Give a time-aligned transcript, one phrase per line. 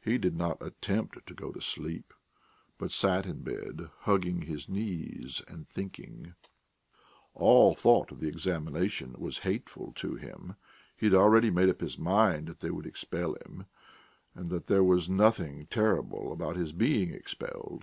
[0.00, 2.14] He did not attempt to go to sleep,
[2.78, 6.32] but sat in bed, hugging his knees and thinking.
[7.34, 10.56] All thought of the examination was hateful to him.
[10.96, 13.66] He had already made up his mind that they would expel him,
[14.34, 17.74] and that there was nothing terrible about his being expelled.